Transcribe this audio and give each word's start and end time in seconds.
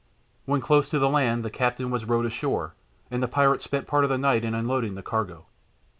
When 0.45 0.61
close 0.61 0.89
to 0.89 0.97
the 0.97 1.07
land 1.11 1.45
the 1.45 1.51
captain 1.51 1.91
was 1.91 2.05
rowed 2.05 2.25
ashore, 2.25 2.73
and 3.11 3.21
the 3.21 3.27
pirates 3.27 3.65
spent 3.65 3.85
part 3.85 4.03
of 4.03 4.09
the 4.09 4.17
night 4.17 4.43
in 4.43 4.55
unloading 4.55 4.95
the 4.95 5.03
cargo. 5.03 5.45